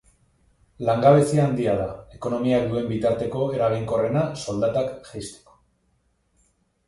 [0.87, 1.85] Langabezia handia da
[2.19, 5.59] ekonomiak duen bitarteko eraginkorrena soldatak jaisteko.